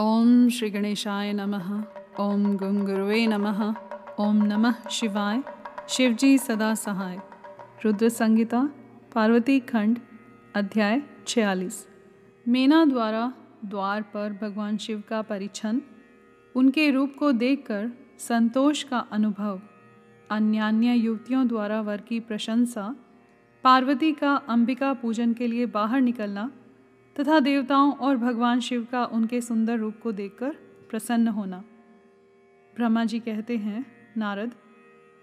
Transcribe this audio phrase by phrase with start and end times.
[0.00, 1.84] ओम श्री गणेशाय नमः।
[2.20, 3.74] ओम गुंगुरुवे नमः।
[4.20, 5.42] ओम नमः शिवाय।
[5.88, 7.18] शिवजी सदा सहाय।
[7.84, 8.70] रुद्र संगीता
[9.14, 9.98] पार्वती खंड,
[10.56, 11.88] अध्याय छियालीस।
[12.48, 13.32] मेना द्वारा
[13.64, 15.82] द्वार पर भगवान शिव का परिछन
[16.54, 19.60] उनके रूप को देखकर संतोष का अनुभव,
[20.30, 22.96] अन्यान्य युवतियों द्वारा वर की प्रशंसा,
[23.64, 26.50] पार्वती का अंबिका पूजन के लिए बाहर निकलना
[27.20, 30.56] तथा देवताओं और भगवान शिव का उनके सुंदर रूप को देखकर
[30.90, 31.64] प्रसन्न होना।
[32.76, 33.86] ब्रह्मा जी कहते हैं,
[34.16, 34.52] नारद,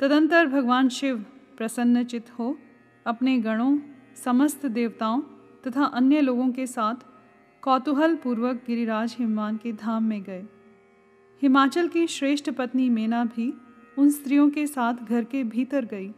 [0.00, 1.24] तदंतर भगवान शिव
[1.56, 2.58] प्रसन्न चित हो,
[3.06, 3.78] अपने गणों,
[4.24, 5.20] समस्त देवताओं
[5.66, 6.94] तथा अन्य लोगों के साथ
[7.62, 10.44] कौतूहल पूर्वक गिरिराज हिमवान के धाम में गए।
[11.42, 13.52] हिमाचल की श्रेष्ठ पत्नी मेना भी
[13.98, 16.10] उन स्त्रियों के साथ घर के भीतर गई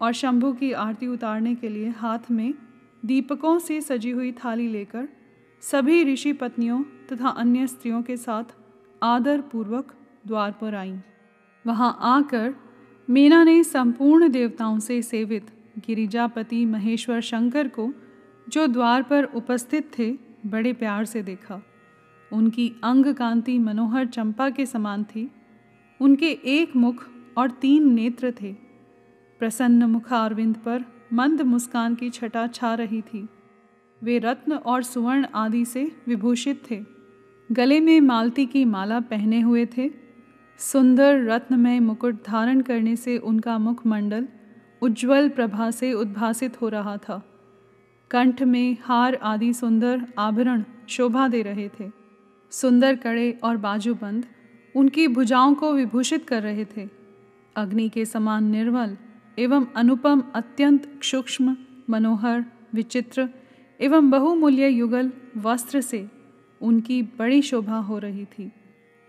[0.00, 2.54] और शंभु की आरती उतारने के लिए हाथ में
[3.04, 5.08] दीपकों से सजी हुई थाली लेकर
[5.60, 8.44] सभी ऋषि पत्नियों तथा अन्य स्त्रियों के साथ
[9.02, 9.94] आदर पूर्वक
[10.26, 10.98] द्वार पर आईं।
[11.66, 12.54] वहाँ आकर
[13.10, 15.46] मीना ने संपूर्ण देवताओं से सेवित
[15.78, 17.92] गिरिजापति महेश्वर शंकर को,
[18.48, 21.62] जो द्वार पर उपस्थित थे, बड़े प्यार से देखा।
[22.32, 25.30] उनकी अंग कांति मनोहर चंपा के समान थी।
[26.00, 28.52] उनके एक मुख और तीन नेत्र थे।
[29.38, 33.28] प्रसन्न मुखारविंद पर मंद मुस्कान की छटा छा रही थी।
[34.02, 36.84] वे रत्न और सुवर्ण आदि से विभूषित थे।
[37.52, 39.90] गले में मालती की माला पहने हुए थे।
[40.58, 44.28] सुंदर रत्नमय मुकुट धारण करने से उनका मुखमंडल
[44.82, 47.22] उज्जवल प्रभा से उद्भासित हो रहा था।
[48.10, 51.90] कंठ में हार आदि सुंदर आभरण शोभा दे रहे थे।
[52.50, 54.26] सुंदर कड़े और बाजूबंद
[54.76, 56.88] उनकी भुजाओं को विभूषित कर रहे थे।
[57.56, 58.96] अग्नि के समान निर्मल
[59.38, 61.56] एवं अनुपम अत्यंत सूक्ष्म,
[61.90, 62.44] मनोहर,
[62.74, 63.28] विचित्र
[63.80, 66.08] एवं बहुमूल्य युगल वस्त्र से
[66.60, 68.52] उनकी बड़ी शोभा हो रही थी।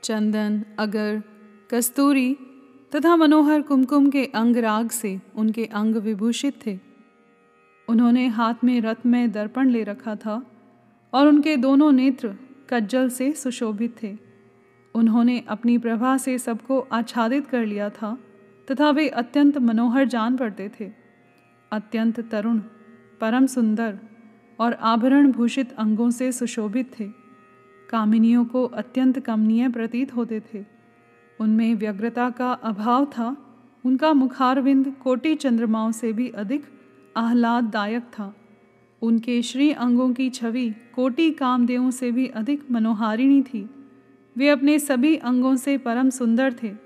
[0.03, 1.23] चंदन, अगर,
[1.71, 2.37] कस्तूरी
[2.95, 6.79] तथा मनोहर कुमकुम के अंगराग से उनके अंग विभूषित थे।
[7.89, 10.51] उन्होंने हाथ में रथ में दर्पण ले रखा था
[11.13, 12.35] और उनके दोनों नेत्र
[12.69, 14.17] कज्जल से सुशोभित थे।
[14.95, 18.17] उन्होंने अपनी प्रभा से सबको आच्छादित कर लिया था।
[18.71, 20.91] तथा वे अत्यंत मनोहर जान पड़ते थे।
[21.71, 22.59] अत्यंत तरुण,
[23.21, 23.99] परम सुंदर
[24.59, 27.09] और आभरण भूषित अंगों से सुशोभित थे।
[27.89, 30.65] कामिनियों को अत्यंत कमनीय प्रतीत होते थे।
[31.39, 33.37] उनमें व्यग्रता का अभाव था।
[33.85, 36.63] उनका मुखारविंद कोटि चंद्रमाओं से भी अधिक
[37.17, 38.35] आह्लाददायक था।
[39.01, 43.69] उनके श्री अंगों की छवि कोटि कामदेवों से भी अधिक मनोहारिणी थी।
[44.37, 46.82] वे अपने सभी अंगों से परम सुंदर थे।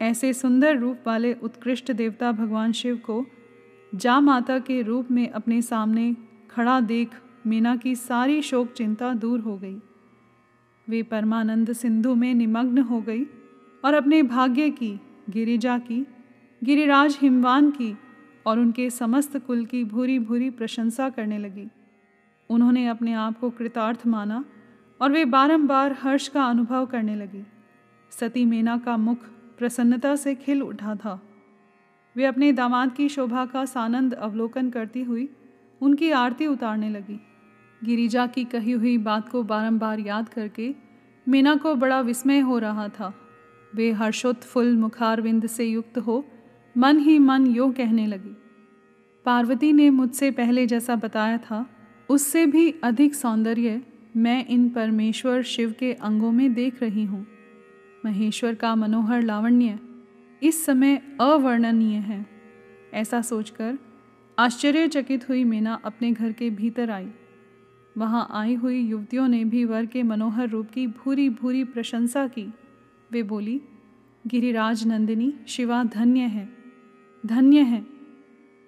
[0.00, 3.26] ऐसे सुंदर रूप वाले उत्कृष्ट देवता भगवान शिव को
[3.94, 6.16] जा माता के रूप में अपने सामने
[6.50, 7.08] खड़ा देख
[7.46, 9.76] मीना की सारी शोक चिंता दूर हो गई।
[10.88, 13.24] वे परमानंद सिंधु में निमग्न हो गई
[13.84, 15.00] और अपने भाग्य की,
[15.30, 16.06] गिरिजा की,
[16.64, 17.98] गिरिराज हिमवान की
[18.46, 21.68] और उनके समस्त कुल की भूरी भूरी प्रशंसा करने लगी।
[22.50, 24.44] उन्होंने अपने आप को कृतार्थ माना
[25.00, 27.44] और वे बारंबार हर्ष का अनुभव करने लगी।
[28.10, 29.18] सती मेना का मुख
[29.58, 31.20] प्रसन्नता से खिल उठा था।
[32.16, 35.28] वे अपने दामाद की शोभा का सानंद अवलोकन करती हुई
[35.80, 37.20] उनकी आरती उतारने लगी।
[37.82, 40.74] गिरिजा की कही हुई बात को बारंबार याद करके
[41.26, 43.12] मीना को बड़ा विस्मय हो रहा था।
[43.72, 46.24] वे हर्षोत्फुल मुखारविंद से युक्त हो
[46.76, 48.36] मन ही मन यो कहने लगी।
[49.26, 51.66] पार्वती ने मुझसे पहले जैसा बताया था,
[52.08, 53.80] उससे भी अधिक सौंदर्य
[54.16, 57.26] मैं इन परमेश्वर शिव के अंगों में देख रही हूँ।
[58.04, 59.78] महेश्वर का मनोहर लावण्य
[60.42, 62.26] इस समय अवर्णनीय है।
[62.94, 63.78] ऐसा सोचकर
[64.38, 67.10] आश्चर्यचकित हुई मीना अपने घर के भीतर आई।
[67.98, 72.54] वहाँ आई हुई युवतियों ने भी वर के मनोहर रूप की भूरी भूरी प्रशंसा की।
[73.12, 73.60] वे बोली,
[74.26, 76.48] गिरिराज नंदिनी, शिवा धन्य है
[77.26, 77.86] धन्य है।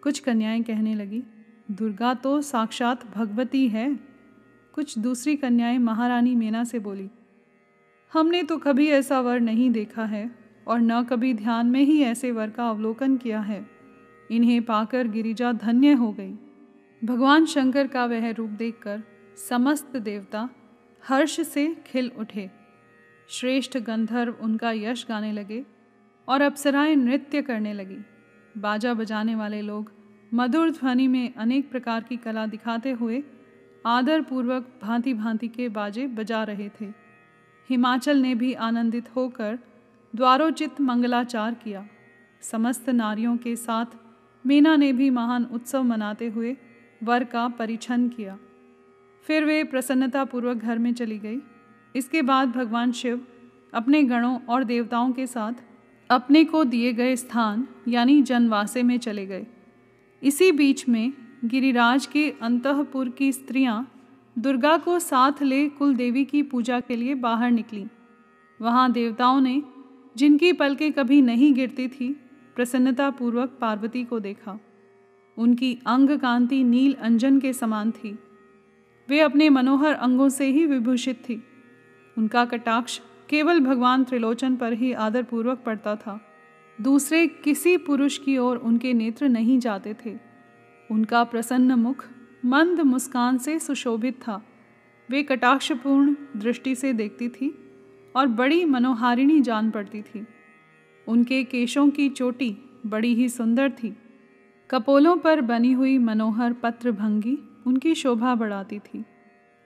[0.02, 1.22] कुछ कन्याएँ कहने लगी,
[1.70, 4.00] दुर्गा तो साक्षात भगवती है।
[4.72, 7.10] कुछ दूसरी कन्याएँ महारानी मीना से बोली
[8.12, 10.30] हमने तो कभी ऐसा वर नहीं देखा है
[10.66, 13.66] और न कभी ध्यान में ही ऐसे वर का अवलोकन किया है।
[14.30, 16.32] इन्हें पाकर गिरिजा धन्य हो गई।
[17.02, 19.02] भगवान शंकर का वह रूप देखकर
[19.48, 20.48] समस्त देवता
[21.08, 22.50] हर्ष से खिल उठे।
[23.28, 25.64] श्रेष्ठ गंधर्व उनका यश गाने लगे
[26.28, 27.98] और अप्सराएँ नृत्य करने लगी।
[28.58, 29.92] बाजा बजाने वाले लोग
[30.34, 33.22] मधुर ध्वनि में अनेक प्रकार की कला दिखाते हुए
[33.86, 37.05] आदरपूर्वक भांति भांति के बाजे बजा रहे थे।
[37.70, 39.58] हिमाचल ने भी आनंदित होकर
[40.14, 41.86] द्वारोचित मंगलाचार किया।
[42.40, 43.86] समस्त नारियों के साथ
[44.46, 46.56] मीना ने भी महान उत्सव मनाते हुए
[47.02, 48.38] वर का परिछन किया।
[49.24, 51.40] फिर वे प्रसन्नतापूर्वक घर में चली गई।
[51.94, 53.26] इसके बाद भगवान शिव
[53.74, 55.52] अपने गणों और देवताओं के साथ
[56.10, 59.46] अपने को दिए गए स्थान, यानी जनवासे में चले गए।
[60.22, 61.12] इसी बीच में
[61.44, 63.95] गिरिराज के अंतपुर की स्त्रियाँ
[64.38, 67.86] दुर्गा को साथ ले कुल देवी की पूजा के लिए बाहर निकली।
[68.60, 69.62] वहाँ देवताओं ने,
[70.16, 72.20] जिनकी पलकें कभी नहीं गिरती थी,
[72.56, 74.60] प्रसन्नतापूर्वक पार्वती को देखा।
[75.38, 78.18] उनकी अंग कांति नील अंजन के समान थी।
[79.08, 81.42] वे अपने मनोहर अंगों से ही विभूषित थी।
[82.18, 83.00] उनका कटाक्ष
[83.30, 86.20] केवल भगवान त्रिलोचन पर ही आदरपूर्वक पड़ता था।
[86.80, 90.18] दूसरे किसी पुरुष की ओर उनके नेत्र नहीं जाते थे।
[90.90, 92.04] उनका प्रसन्न मुख
[92.44, 94.46] मंद मुस्कान से सुशोभित था।
[95.10, 97.58] वे कटाक्षपूर्ण दृष्टि से देखती थी
[98.16, 100.26] और बड़ी मनोहारिणी जान पड़ती थी।
[101.08, 102.56] उनके केशों की चोटी
[102.86, 103.96] बड़ी ही सुंदर थी।
[104.70, 109.04] कपोलों पर बनी हुई मनोहर पत्र भंगी उनकी शोभा बढ़ाती थी।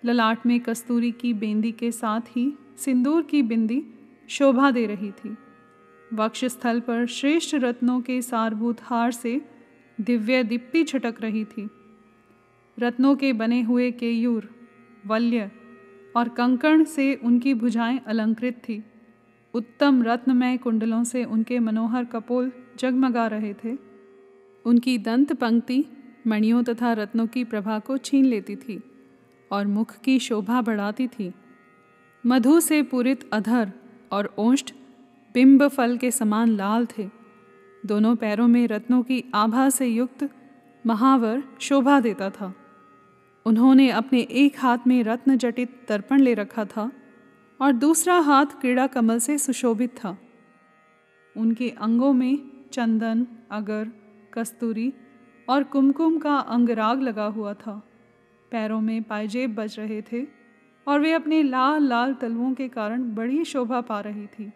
[0.05, 3.85] ललाट में कस्तूरी की बेंदी के साथ ही सिंदूर की बिंदी
[4.29, 5.37] शोभा दे रही थी।
[6.15, 9.41] वक्षस्थल पर श्रेष्ठ रत्नों के सारभूत हार से
[10.01, 11.69] दिव्य दीप्ति छटक रही थी।
[12.81, 14.51] रत्नों के बने हुए केयूर,
[15.07, 15.51] वल्य
[16.17, 18.85] और कंकण से उनकी भुजाएँ अलंकृत थी।
[19.55, 23.77] उत्तम रत्नमय कुंडलों से उनके मनोहर कपोल जगमगा रहे थे।
[24.65, 25.85] उनकी दंत पंक्ति
[26.27, 28.83] मणियों तथा रत्नों की प्रभा को छीन लेती थी
[29.53, 31.33] और मुख की शोभा बढ़ाती थी।
[32.27, 33.73] मधु से पूरित अधर
[34.13, 34.73] और ओष्ठ
[35.35, 37.09] बिंब फल के समान लाल थे।
[37.87, 40.29] दोनों पैरों में रत्नों की आभा से युक्त
[40.87, 42.55] महावर शोभा देता था।
[43.47, 46.93] उन्होंने अपने एक हाथ में रत्न जटित तर्पण ले रखा था
[47.61, 50.19] और दूसरा हाथ क्रीड़ा कमल से सुशोभित था।
[51.37, 52.39] उनके अंगों में
[52.73, 53.89] चंदन, अगर,
[54.35, 54.93] कस्तूरी
[55.49, 57.83] और कुमकुम का अंगराग लगा हुआ था।
[58.51, 60.27] पैरों में पायजेब बज रहे थे
[60.89, 64.53] और वे अपने लाल लाल तलवों के कारण बड़ी शोभा पा रही थी।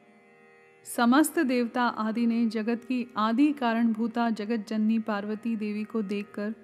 [0.97, 6.55] समस्त देवता आदि ने जगत की आदि कारणभूता जगत जननी पार्वती देवी को देखकर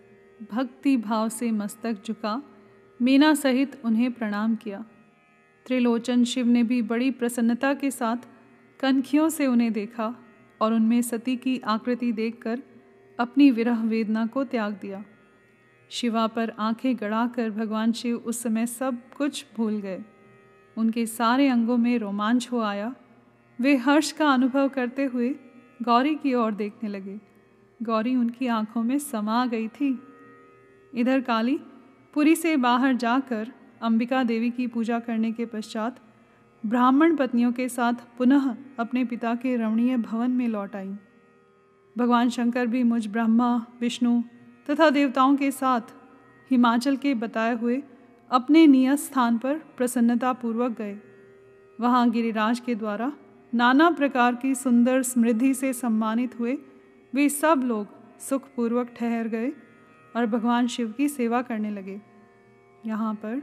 [0.53, 2.43] भक्ति भाव से मस्तक झुका,
[3.03, 4.85] मीना सहित उन्हें प्रणाम किया।
[5.67, 8.17] त्रिलोचन शिव ने भी बड़ी प्रसन्नता के साथ
[8.81, 10.15] कनखियों से उन्हें देखा
[10.61, 12.63] और उनमें सती की आकृति देखकर
[13.19, 15.05] अपनी विरह वेदना को त्याग दिया।
[15.91, 20.05] शिवा पर आँखें गड़ाकर भगवान शिव उस समय सब कुछ भूल गए।
[20.77, 22.95] उनके सारे अंगों में रोमांच हो आया।
[23.61, 25.29] वे हर्ष का अनुभव करते हुए
[25.83, 27.21] गौरी की ओर देखने लगे।
[27.83, 30.03] गौरी उनकी आँखों में समा गई थी।
[30.93, 31.59] इधर काली,
[32.15, 33.53] पुरी से बाहर जाकर
[33.83, 36.01] अंबिका देवी की पूजा करने के पश्चात
[36.65, 40.93] ब्राह्मण पत्नियों के साथ पुनः अपने पिता के रमणीय भवन में लौट आई।
[41.97, 44.23] भगवान शंकर भी मुझ ब्रह्मा, विष्णु
[44.71, 45.95] तथा देवताओं के साथ
[46.51, 47.83] हिमाचल के बताए हुए
[48.31, 50.99] अपने नियत स्थान पर प्रसन्नतापूर्वक गए।
[51.81, 53.13] वहाँ गिरिराज के द्वारा
[53.55, 56.59] नाना प्रकार की सुंदर समृद्धि से सम्मानित हुए
[57.15, 57.87] वे सब लोग
[58.21, 59.53] सुखपूर्वक ठहर गए
[60.17, 62.01] और भगवान शिव की सेवा करने लगे।
[62.87, 63.43] यहाँ पर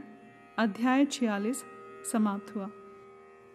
[0.58, 1.64] अध्याय छियालीस
[2.12, 2.70] समाप्त हुआ।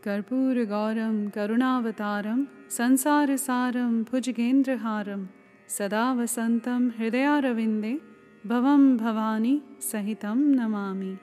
[0.03, 5.27] कर्पूर गौरम, करुणावतारम, संसार सारम, भुजगेंद्रहारम,
[5.67, 8.01] सदा वसंतम, हृदयारविंदे,
[8.47, 11.17] भवम भवानी, सहितम नमामि।